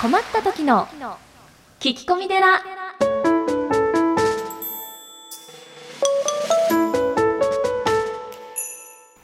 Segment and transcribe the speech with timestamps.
[0.00, 0.86] 困った時の
[1.80, 2.62] 聞き込み寺。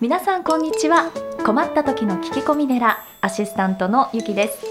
[0.00, 1.12] 皆さんこんにちは。
[1.46, 4.64] 困った時の聞き込み寺アシスタントのゆきです。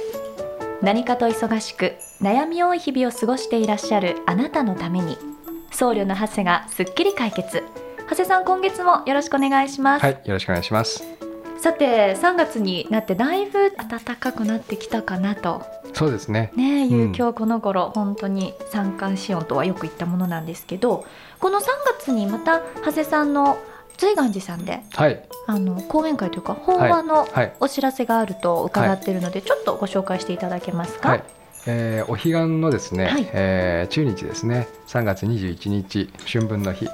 [0.81, 5.17] 何かと忙しく悩み多い日々を過ごしていらっしゃるあなたのために
[5.71, 7.63] 僧侶の長谷がすっきり解決。
[8.09, 10.03] 長谷さん今月もよろしくお願いします。
[10.03, 11.05] はい、よろしくお願いします。
[11.59, 16.51] さて3月になってだいぶ暖かくなってきたかなとそうですね。
[16.55, 21.05] ねいううん今日この頃本当に三寒四温とはよく言ったものなんですけど
[21.39, 21.63] この3
[21.99, 23.57] 月にまた長谷さんの
[23.97, 31.09] 瑞岩寺さんではい、あの講演会というか法話のはい、お知らせがあると伺っているので、ちょっとご紹介していただけますか？
[31.09, 31.23] はい。
[31.67, 33.29] えーお彼岸のですね、はい。
[33.33, 36.89] えー中日ですね、3月21日春分の日、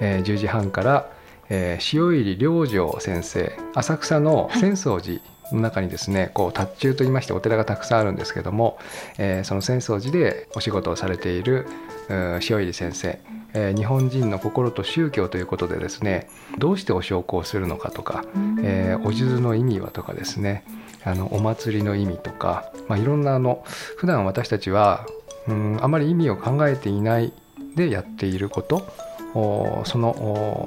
[0.00, 1.06] えー10時半から、
[1.48, 5.20] えー塩入良城先生、浅草の浅草寺
[5.54, 8.78] の中にですね、こう達中と言いましてお寺がたくさんあるんですけども、
[9.18, 11.66] えーその浅草寺でお仕事をされている
[12.10, 13.18] 塩入先生、
[13.54, 18.60] えー日本人の心と宗教ということでですね、どうしてお焼香をするのかとか、うん。
[18.62, 20.64] えーお数珠の意味はとかですね
[21.04, 23.64] あのお祭りの意味とか、まあ、いろんなあの
[23.96, 25.06] 普段私たちは
[25.48, 27.32] うんあまり意味を考えていない
[27.74, 28.86] でやっていること
[29.34, 30.10] おその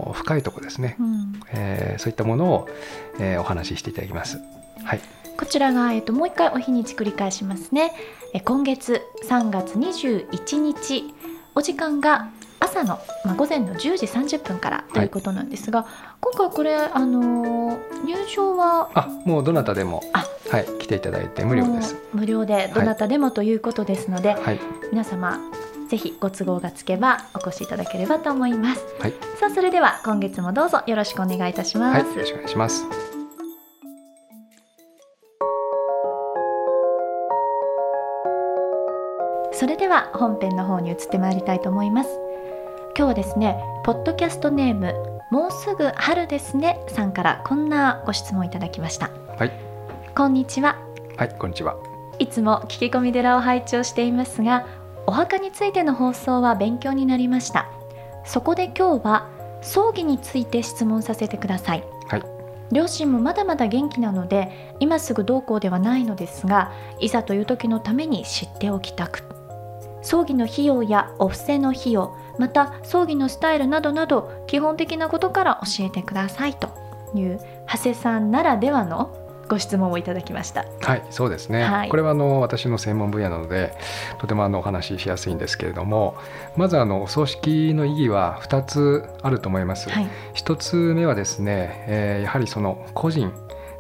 [0.10, 1.40] お深いところですね、うん。
[1.54, 2.70] えーそういったものを、
[3.20, 4.40] えーお話ししていただきます。
[4.86, 5.02] はい、
[5.38, 7.94] こちらが、えっと、もう一回お日にち繰り返しますね。
[8.34, 11.14] え今月3月21日
[11.56, 15.86] お時間が朝の、まあ、午前の10時30分からということなんですが、
[16.22, 21.96] 今回これ、あのー入場はあもうどなたでもあはい、来ていただいて無料です。
[22.14, 24.60] 無料でどなたでもということですので、はい、
[24.92, 25.40] 皆様
[25.90, 28.86] ぜひご都合がつけばお越しいただければと思います。
[29.00, 32.06] はいさあそれでは今月もどうぞよろしくお願いいたします。
[32.06, 33.05] はい、よろしくお願いします。
[39.58, 42.10] それでは本編の方に移ってまいりたいと思います。
[42.98, 44.94] 今日はですねポッドキャストネーム
[45.32, 49.12] もうすぐ春ですねさんからこんなご質問いただきました。
[49.38, 49.52] はい。
[50.14, 50.78] こんにちは。
[51.16, 51.78] はい、こんにちは。
[52.20, 54.68] いつも聞き込み寺を拝聴していますが
[55.08, 57.70] お墓についての放送は勉強になりました。
[58.26, 59.30] そこで今日は
[59.62, 61.84] 葬儀について質問させてください。
[62.10, 62.24] はい。
[62.74, 69.35] 両親もまだまだ元気なので今すぐどうこうではないのですがいざという時のために知っておきたく
[70.06, 76.70] 葬儀の費用やお布施の費用また葬儀のスタイルなどなど基本的なことから教えてくださいと
[77.16, 81.64] いう長谷さんならではのご質問をいただきましたはい、そうですね。
[81.64, 83.74] はいこれはあの私の専門分野なので、
[84.18, 86.16] とてもあのお話ししやすいんですけれども、
[86.56, 89.90] まずあのお葬式の意義は2つあると思います。
[89.90, 93.32] はい1つ目はですね、えーやはりその個人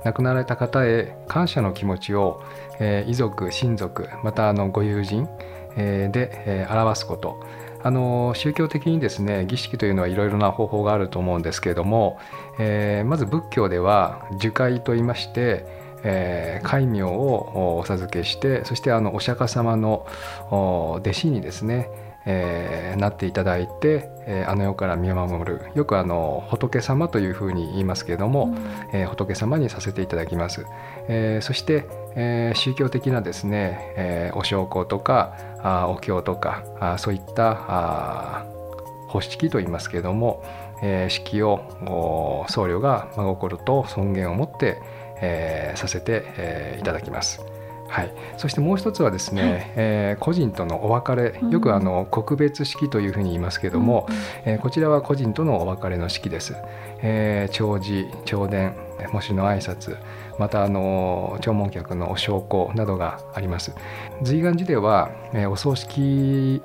[0.03, 2.43] 亡くなられた方へ感謝の気持ちを、
[2.79, 7.39] えー遺族親族またあのご友人、えーで、えー表すこと。
[7.83, 12.17] あの宗教的にですね儀式というのはいろいろな方法があると思うんですけれども、
[12.57, 15.67] えーまず仏教では受戒といいまして、
[16.03, 20.07] えー戒名をおお授けしてそしてあのお釈迦様の
[20.49, 21.89] お弟子にですね
[22.25, 25.61] えーなっていただいて、えーあの世から見守る。
[25.75, 28.55] よくあの仏様というふうに言いますけれども、
[28.93, 30.65] えー仏様にさせていただきます、
[31.07, 31.85] えーそして、
[32.15, 35.37] えー宗教的なですね、えーお焼香とか
[35.67, 40.43] あーお経とかあーそういったあー法式と言いますけれども、
[40.83, 44.79] えー式をお僧侶が真心と尊厳を持って、
[45.21, 47.41] えーさせて、えーいただきます。
[47.87, 49.71] はい、そしてもう一つはですね、はい。
[49.75, 51.39] えー個人とのお別れ。
[51.49, 54.07] よくあの告別式というふうに言いますけれども、
[54.43, 56.55] えーこちらは個人とのお別れの式です。
[57.01, 58.75] えー弔辞弔電
[59.11, 59.97] 喪主の挨拶
[60.39, 63.73] またあの弔問客のお焼香などがあります。
[64.21, 66.61] 随願寺では、えお葬式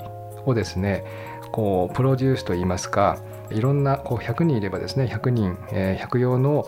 [0.46, 1.04] をですね
[1.52, 3.18] こうプロデュースといいますか
[3.50, 6.66] いろんなこう100人いればですね100人、えー100用の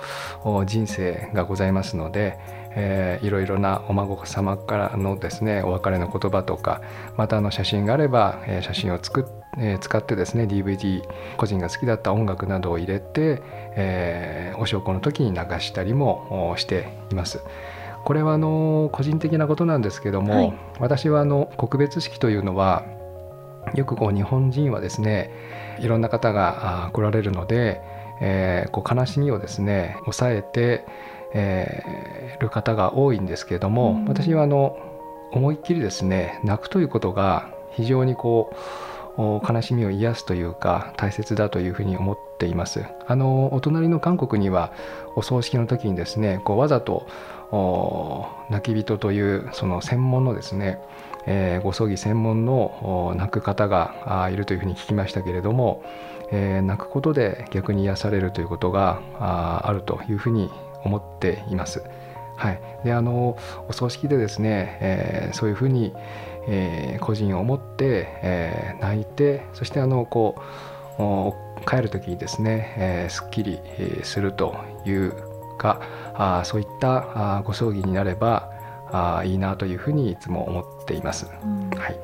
[0.66, 2.38] 人生がございますので、
[2.74, 6.82] えーいろいろなお孫様からのですねお別れの言葉とか
[7.16, 11.02] またあの写真があれば、えー写真を作ってえー使ってですね DVD
[11.37, 13.43] 個人が好きだった音楽などを入れて、
[13.76, 17.40] えーお焼香の時に流したりもおしています。
[18.04, 22.84] これはあの個人的なことなんですけども、はい私はあの告別式というのは
[23.75, 25.31] よくこう日本人はですね
[25.78, 27.81] いろんな方が来られるので、
[28.20, 30.84] えーこう悲しみをですね抑えて、
[31.34, 34.76] えーる方が多いんですけれども、うん私はあの
[35.32, 44.73] 思いっきりですね泣くということが非常にこうお悲しみを癒すというか大切だというふうに思っていますあのお隣の韓国には
[45.17, 47.06] お葬式の時にですねこうわざと
[48.49, 50.79] 泣き人というその専門のですね、
[51.26, 55.85] えー、ご葬儀専門の泣く方がいるというふうに聞きましたけれども、
[56.31, 60.50] えー、泣くことで逆に癒されるということがあるというふうに
[60.85, 61.82] 思っています。
[62.37, 63.37] はい、であの
[63.69, 65.94] お葬式でですね、えー、そういうふうに、
[66.49, 70.37] えー、個人を持って、えー、泣いてそしてあのこ
[70.99, 73.59] う帰る時にですね、えー、すっきり
[74.03, 75.15] するという
[75.59, 75.81] か
[76.15, 78.50] あそういったあご葬儀になれば
[78.93, 81.27] あいいなというふうにいつも思っています。
[81.43, 81.99] うん、はい、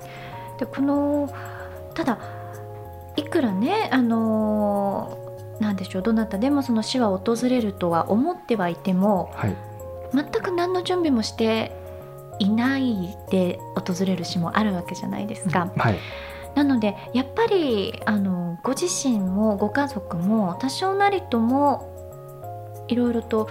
[0.59, 1.31] でこの
[1.95, 2.19] ただ
[3.17, 5.19] いくらねあの
[5.61, 9.57] なんでしょうどなたでもその死は訪れるとは思ってはいても、はい、
[10.15, 11.73] 全く何の準備もして
[12.39, 15.71] いないで訪れる死もあるわけじゃないですか。
[15.77, 15.99] はい、
[16.55, 21.95] なのでやっぱりあのご自身もご家族も多少なりとも
[22.89, 23.49] いろいろと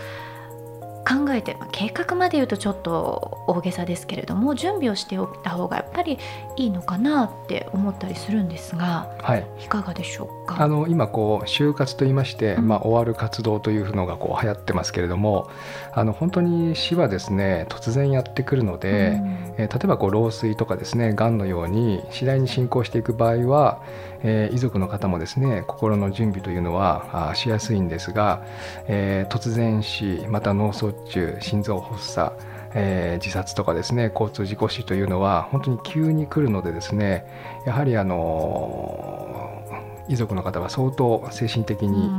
[1.08, 6.20] 考えて、まあ、計画まで言うとちょっと大げさですけれども準備をしておいた方がやっぱり
[6.58, 10.62] いいのかなって思ったりするんですが、はい、いかがでしょうか？
[10.62, 15.50] あの今こう就活といいまして、うん、まあ、終わる活動というのがこう流行ってますけれども
[15.94, 23.82] あの本当に死はですね突然やってくるので、うん、えー、例えばこう老衰とかですねがんのように次第に進行していく場合は
[24.24, 28.44] えー、遺族の方もですね心の準備というのはあしやすいんですが、
[28.88, 32.34] えー、突然死また脳卒中心臓発作
[32.74, 37.26] えー、自殺とかですね交通事故死というのは本当に急に来るのでですね
[37.66, 39.62] やはりあの
[40.08, 42.10] 遺族の方は相当精神的に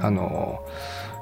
[0.00, 0.60] あの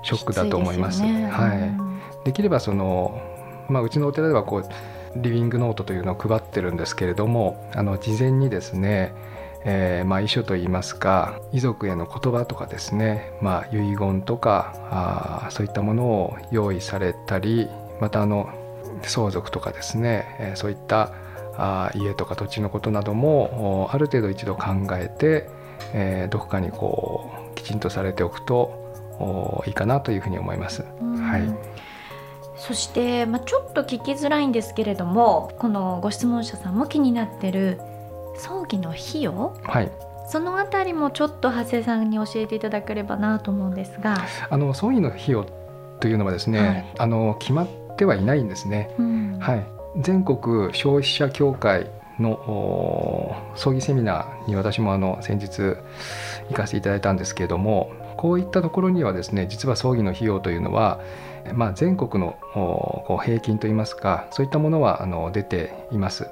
[0.03, 0.99] ショックだと思います。
[0.99, 3.21] すね、はい、できればその、
[3.69, 4.69] まあ、うちのお寺ではこう
[5.17, 9.13] リビングノートというのを配ってるんですけれどもあの事前にですね
[9.65, 17.69] えー、まあ、遺書といいますか遺族への言葉とかですね、まあ、遺言とかあそういったものを用意されたり
[18.01, 18.49] またあの
[19.09, 21.13] 相続とかですね、えー、そういった
[21.57, 25.49] あ家とか土地のことなどもある程度一度考えて、
[25.93, 30.83] えー、どこかにこうきちんとされておくといいかなというふうに思います。
[30.83, 31.43] はい、
[32.57, 37.79] そして、まあ、ちょっと聞きづらいんですけれどもこのご質問者さんも気になってる
[38.37, 39.93] 葬儀の費用、はい、
[40.29, 44.17] そのあたりもちょっと長谷さんに教えていただければなと思うんですが。
[44.49, 45.45] あの葬儀の費用
[46.01, 47.69] というのはですね、はい、あの決まっ
[48.01, 48.95] てはいないんですね。
[48.99, 49.67] うん、はい、
[50.01, 55.77] 全国消費者協会の葬儀セミナーに私もあの先日
[56.49, 61.01] 行かせていただいたんですけれどもこういったところにはですね実は葬儀の費用というのは、
[61.55, 66.29] まあ、全国のこう平均といいますかそういったものはあの出ています。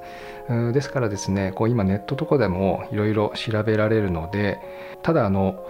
[0.73, 4.59] ですからですねこう今ネットとかでもいろいろ調べられるので
[5.03, 5.67] ただあの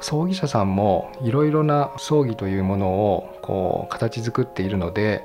[0.00, 5.24] 葬儀社さんもいろいろな葬儀というものをこう形作っているので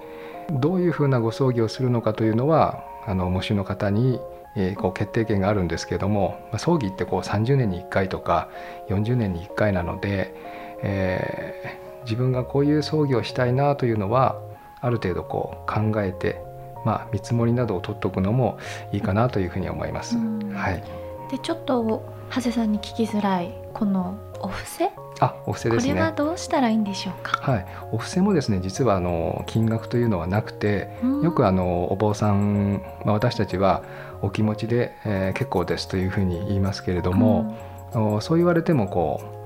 [0.52, 4.20] どういうふうなご葬儀をするのかというのはあの喪主の方に
[4.56, 8.50] えこう決定権があるんですけども、まあ、葬儀ってこう30年に1回とか
[8.90, 10.36] 40年に1回なので、
[10.84, 14.40] えー、自分がこういう葬儀をしたいなというのは
[14.80, 16.40] ある程度こう考えて
[16.84, 18.58] まあ、見積もりなどを取っておくのも
[18.92, 20.18] いいかなというふうに思います。
[20.54, 20.84] はい、
[21.32, 24.90] でちょっと長谷さんに聞きづらいこのお布施？
[25.20, 25.94] あお布施ですね。
[25.94, 27.40] これはどうしたらいいんでしょうか？
[27.42, 27.66] はい。
[27.92, 30.90] お布施もですね実はあの金額というのはなくて、
[31.24, 33.84] よくあのお坊さん、まあ、私たちは
[34.22, 37.58] お気持ちで、えー、結構ですというふうに言いますけれども、
[37.94, 39.43] うん、そう言われてもこう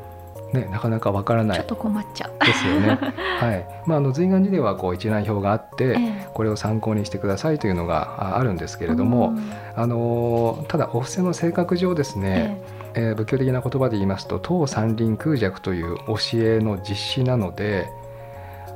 [0.53, 2.45] ね、なかなかわからないちょっと困っちゃう。
[2.45, 2.97] ですよね。
[3.39, 3.67] はい。
[3.85, 9.33] まあ、あの随願寺ではこう一覧表があって、ええ、これを参考にしてくださいというのがあるんですけれども、
[9.75, 12.61] あのただお布施の性格上ですね、
[12.93, 13.11] ええ。
[13.11, 17.89] ー、仏教的な言葉で言いますと当三輪空寂という教えの実施なので、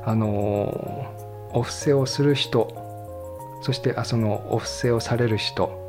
[0.04, 1.06] あの
[1.54, 2.82] お布施をする人
[3.62, 5.80] そしてあそのお布施をされる人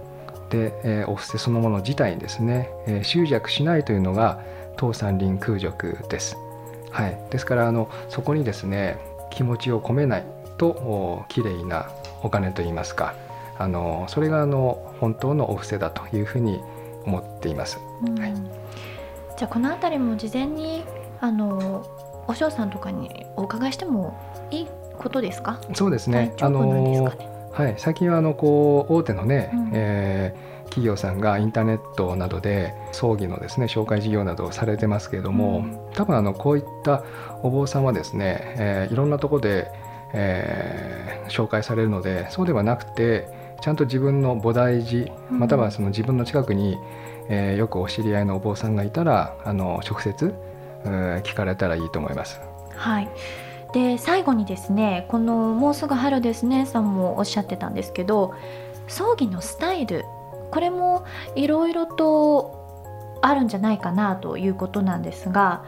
[0.50, 4.42] で、えー、お布施そのもの自体にですね、えー、執着しないというのが
[4.78, 6.38] 当山林空辱です。
[6.92, 8.98] はい、ですからあのそこにですね
[9.32, 10.24] 気持ちを込めない
[10.58, 11.90] ときれいな
[12.22, 13.16] お金といいますか
[13.58, 16.62] あのそれがあの本当のお布施だというふうに
[17.06, 17.80] 思っています。
[18.20, 18.34] はい、
[19.38, 20.84] じゃあこの辺りも事前に
[21.20, 21.86] あの
[22.28, 24.16] お嬢さんとかにお伺いしても
[24.52, 25.60] いいことですか？
[25.74, 26.34] そうですね？
[26.42, 27.12] あの
[27.52, 37.04] はい、最近はあのこう大手のね、うん、えー企業さんがインターネットなどで葬儀のですね紹介事業などをされてますけれども、うん、多分あのこういった
[37.44, 39.72] お坊さんはですね、えー、いろんなとこで、
[40.14, 43.28] えー、紹介されるのでそうではなくて
[43.62, 46.80] ちゃんと自分の菩提寺またはその自分の近くに、
[47.30, 50.34] えー、よくお知り合いのお坊さんがいたらあの直接
[50.86, 52.42] 聞かれたらいいと思います。
[52.76, 53.10] はい。
[53.74, 58.34] で最後にですねこの「もうすぐ春ですね」さんもおっしゃってたんですけど
[58.88, 60.06] 葬儀のスタイル
[60.54, 65.66] これもいろいろとあるんじゃないかなということなんですが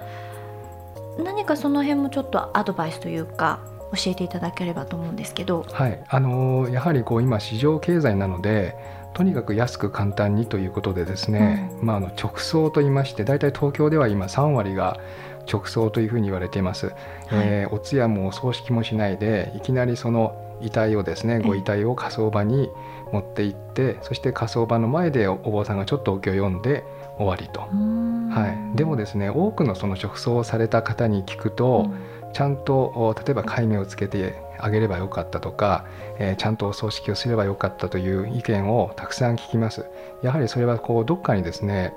[1.17, 3.61] 何かその辺もちょっとアドバイスというか
[3.95, 5.65] 教えていただければと思うんですけど。
[5.71, 6.03] はい。
[6.07, 8.75] あのやはりこう今市場経済なので
[9.15, 14.99] とにかく安く簡単にということでですね、うん、まあ、あの直送と言いまして大体東京では今3割が
[15.51, 16.95] 直送というふうに言われています、はい、
[17.31, 22.69] えー、お通夜もお葬式もしないでいきなりその遺体をですねご遺体を火葬場に
[23.11, 26.83] 持って行ってそして火葬場の前でお坊さんがちょっとお経を読んで
[27.17, 31.89] 終わりと、はい、でもですね多くのその直送された方に聞くと、
[32.23, 35.85] うん、ちゃんと例えば戒名をつけてあげればよかったとか、
[36.19, 39.85] えー、ちゃんとお葬式をすればよかったという意見をたくさん聞きます。
[40.21, 41.93] やはりそれはこうどっかにですね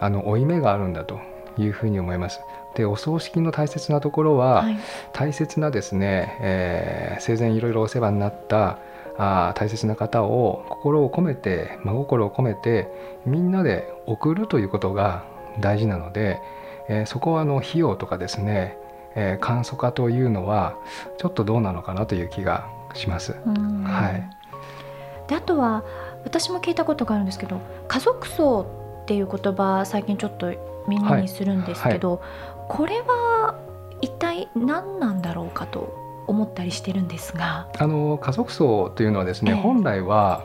[0.00, 1.20] あの負い目があるんだと
[1.58, 2.40] いうふうに思います。
[2.74, 4.78] でお葬式の大切なところは、はい、
[5.12, 8.78] 大切なですね、えー、生前いろいろお世話になった
[9.18, 12.88] あ大切な方を心を込めて真心を込めて
[13.26, 15.24] みんなで送るということが
[15.60, 16.40] 大事なので、
[16.88, 18.76] えー、そこはあの費用とかですね、
[19.14, 20.76] えー、簡素化というのは
[21.18, 23.32] ちょっとどうなのかなという気がします。
[23.32, 25.84] はい、であとは
[26.24, 28.66] 私も聞いたことがあるんですけど家族葬
[29.02, 30.52] っていう言葉最近ちょっと
[30.88, 32.20] 耳にするんですけど、はい。
[32.20, 32.66] はい。
[32.68, 33.54] これは
[34.00, 37.68] 一体何なんだろうかと思ったりしてるんですが。
[37.78, 40.44] あの家族葬というのはですね、えー、本来は、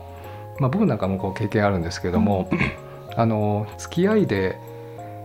[0.60, 2.60] まあ、僕なんかもこう経験あるんですけども、うん、
[3.16, 4.60] あの付き合いで、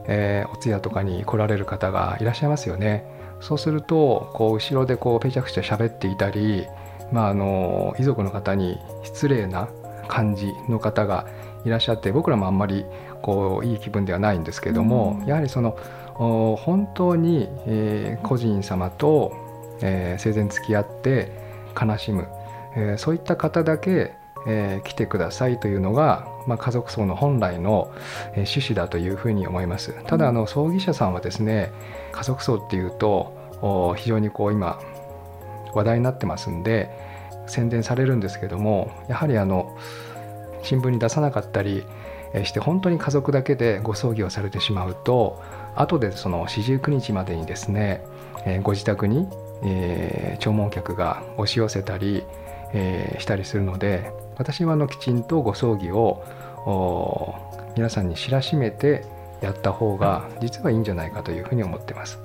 [0.06, 3.04] えー、お通夜とかに来られる方がいらっしゃいますよね。
[3.40, 6.66] そうするとこう後ろでこうぺちゃくちゃ喋っていたり、
[7.10, 9.68] まあ、あの遺族の方に失礼な
[10.06, 11.26] 感じの方が
[11.64, 12.84] いらっしゃって僕らもあんまり
[13.20, 15.76] こういい気分ではないんですけども、うん、やはりその
[16.14, 19.32] 本当に、えー、個人様と、
[19.82, 21.32] えー、生前付き合って
[21.80, 22.28] 悲しむ、
[22.76, 24.14] えー、そういった方だけ、
[24.46, 27.92] えー、来てくださいというのが、まあ、家族葬の本来の、
[28.32, 29.94] え、趣旨だというふうに思います。
[30.06, 31.72] ただあの葬儀社さんはですね
[32.12, 34.80] 家族葬っていうと非常にこう今
[35.74, 36.90] 話題になってますんで
[37.46, 39.76] 宣伝されるんですけどもやはりあの
[40.62, 41.84] 新聞に出さなかったり
[42.44, 45.40] して本当に家族だけでご葬儀をされてしまうと
[45.74, 48.04] 後でその四十九日までにですね、
[48.62, 49.28] ご自宅に、
[49.64, 52.24] えー、弔問客が押し寄せたり、
[52.72, 56.24] えー、したりするので私はあのきちんとご葬儀を
[57.76, 59.04] 皆さんに知らしめて
[59.40, 62.18] やった方が実はいいんじゃないかというふうに思ってます。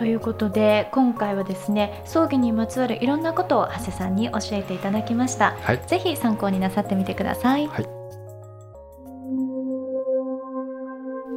[0.00, 7.84] ということで今回はですね葬儀にまつわるいろんなことを長谷さんに教えていただきました、はい、ぜひ参考になさってみてください、はい、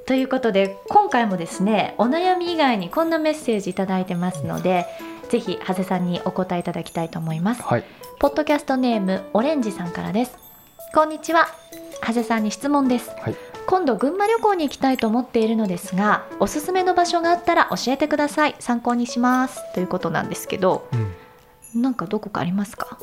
[0.05, 4.85] ということで今回もですねお悩み以外にこんなメッセージ頂いてますので
[5.29, 7.83] ぜひ長谷さんにお答えいただきたいと思います、はい、
[8.19, 10.37] ポッドキャストネームオレンジさんからです。
[10.93, 11.47] こんにちは
[12.01, 18.55] 長谷さんに質問です、はい、今度群馬旅行に行きたいと思っているのですがおすすめの場所があったら教えてください。
[18.59, 19.61] 参考にします。
[19.73, 20.87] ということなんですけど、
[21.73, 22.97] うん、なんかどこかありますか？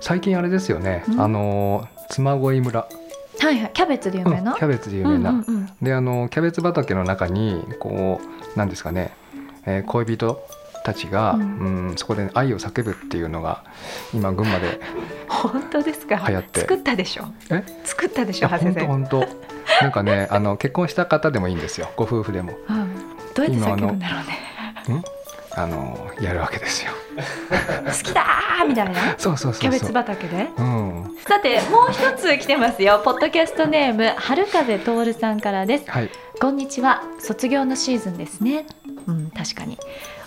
[0.00, 2.88] 最近あれですよね、あの妻恋村。
[3.40, 8.20] はいはい、キャベツで有名な、うん、キャベツで有名な、うんうんうん、であのキャベツ畑の中にこ
[8.54, 9.12] うなんですかね、
[9.64, 10.40] えー、恋人
[10.84, 13.64] たちが、ううんんそこで愛を叫ぶっていうのが
[14.14, 14.80] 今群馬で
[15.28, 16.16] 本当ですか？
[16.28, 16.60] 流行って。
[16.60, 17.24] 作ったでしょ？
[17.50, 17.62] え？
[17.84, 19.26] 作ったでしいや本当本当。
[19.80, 21.88] なんかね あの結婚した方でもいいんですよ。
[21.96, 22.52] ご夫婦でも。
[22.68, 22.92] うん
[23.34, 24.18] どうやって叫ぶんだろう
[24.98, 25.02] ね。
[25.54, 26.92] あのやるわけですよ。
[27.84, 28.94] 好きだーみたいな。
[29.18, 29.60] そうそうそうそう。
[29.60, 30.48] キャベツ畑で。
[30.56, 31.16] うん。
[31.28, 33.02] さてもう一つ来てますよ。
[33.04, 35.90] ポッドキャストネーム春風徹さんからです。
[35.90, 36.10] はい。
[36.40, 37.02] こんにちは。
[37.18, 38.64] 卒業のシーズンですね。
[39.06, 39.78] うん確かに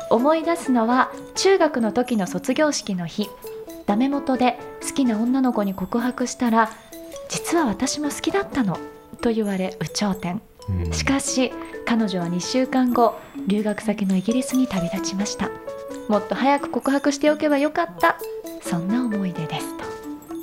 [0.10, 3.30] 思い出すのは中学の時の卒業式の日。
[3.86, 6.72] ダメ元で好きな女の子に告白したら
[7.30, 8.80] 実は私も好きだったの
[9.22, 10.42] と言われ有頂天。
[10.70, 10.92] うん。
[10.92, 11.52] しかし
[11.86, 13.16] 彼女は2週間後
[13.48, 15.50] 留学先のイギリスに旅立ちました。
[16.08, 18.18] もっと早く告白しておけばよかった。
[18.62, 19.86] そんな思い出ですと。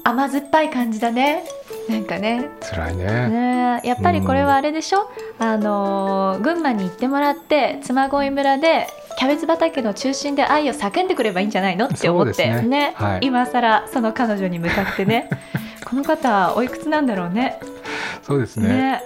[0.05, 1.45] 甘酸っぱい感じだね。
[1.89, 2.49] なんかね。
[2.61, 3.05] 辛いね。
[3.05, 3.89] ねえ。
[3.89, 8.87] やっぱりこれはあれでしょ、あのー群馬に行ってもらって嬬恋村で
[9.19, 12.33] キャベツ畑の中心で愛を叫んでくればいいんじゃないのって思って。
[12.35, 12.93] そうですね。
[12.97, 13.21] はい。
[13.23, 15.29] 今更その彼女に向かってね。
[15.85, 17.59] この方おいくつなんだろうね。
[18.23, 18.69] そうですね。
[18.69, 19.03] ね。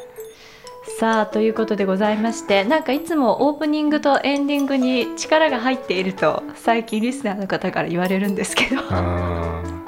[1.00, 8.80] さあということでございましてなんかいつもオープニングとエンディングに力が入っていると最近リスナーの方から言われるんですけど。
[8.82, 9.82] うん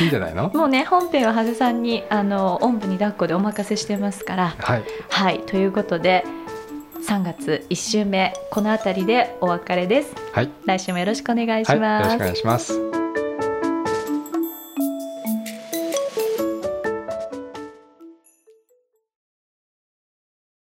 [0.00, 0.50] いいんじゃないの？
[0.54, 4.54] もうね本編は長谷さんにあのおんぶに抱っこでお任せしてますから。
[4.58, 4.82] はい。
[5.10, 5.40] はい。
[5.40, 6.24] ということで
[7.08, 10.14] 3月1週目この辺りでお別れです。
[10.32, 10.50] はい。
[10.64, 12.91] 来週もよろしくお願いしはいよます、ろしくお願いします